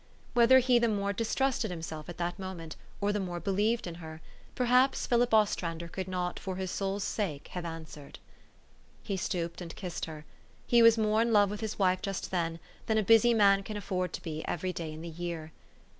[0.33, 3.93] Whether he the more distrusted him self at that moment, or the more believed in
[4.01, 4.19] her,
[4.55, 8.17] perhaps Philip Ostrander could not for his soul's sake have answered.
[9.03, 10.25] He stooped and kissed her.
[10.65, 13.77] He was more in love with his wife just then than a busy man can
[13.77, 15.51] afford to be every day in the year.